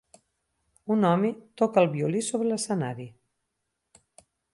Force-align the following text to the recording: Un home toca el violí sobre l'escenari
Un 0.95 1.03
home 1.09 1.29
toca 1.61 1.83
el 1.83 1.89
violí 1.95 2.23
sobre 2.29 2.47
l'escenari 2.53 3.05